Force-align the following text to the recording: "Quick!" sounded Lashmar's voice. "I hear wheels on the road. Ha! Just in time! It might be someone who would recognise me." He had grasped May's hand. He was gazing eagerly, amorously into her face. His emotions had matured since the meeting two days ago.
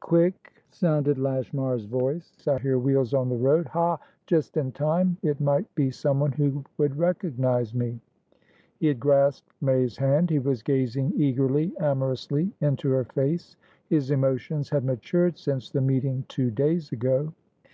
"Quick!" 0.00 0.52
sounded 0.70 1.16
Lashmar's 1.16 1.86
voice. 1.86 2.46
"I 2.46 2.58
hear 2.58 2.78
wheels 2.78 3.14
on 3.14 3.30
the 3.30 3.38
road. 3.38 3.64
Ha! 3.68 3.98
Just 4.26 4.58
in 4.58 4.70
time! 4.70 5.16
It 5.22 5.40
might 5.40 5.74
be 5.74 5.90
someone 5.90 6.32
who 6.32 6.62
would 6.76 6.98
recognise 6.98 7.72
me." 7.74 7.98
He 8.80 8.88
had 8.88 9.00
grasped 9.00 9.50
May's 9.62 9.96
hand. 9.96 10.28
He 10.28 10.40
was 10.40 10.62
gazing 10.62 11.14
eagerly, 11.16 11.72
amorously 11.80 12.52
into 12.60 12.90
her 12.90 13.04
face. 13.04 13.56
His 13.88 14.10
emotions 14.10 14.68
had 14.68 14.84
matured 14.84 15.38
since 15.38 15.70
the 15.70 15.80
meeting 15.80 16.26
two 16.28 16.50
days 16.50 16.92
ago. 16.92 17.32